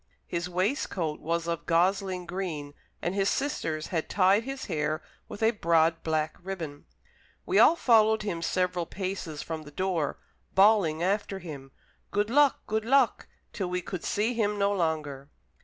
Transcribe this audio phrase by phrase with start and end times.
[0.25, 5.51] His waistcoat was of gosling green, and his sisters had tied his hair with a
[5.51, 6.85] broad black ribbon.
[7.45, 10.17] We all followed him several paces from the door,
[10.55, 11.71] bawling after him:
[12.09, 15.29] "Good luck, good luck!" till we could see him no longer.